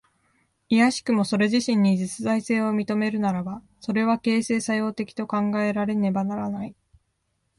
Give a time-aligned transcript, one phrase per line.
[0.67, 6.75] いやしくもそれ自身に実在性を認めるならば、それは形成作用的と考えられねばならない。